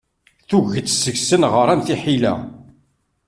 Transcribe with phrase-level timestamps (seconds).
[0.49, 2.33] Tuget deg-sen ɣṛan tiḥila.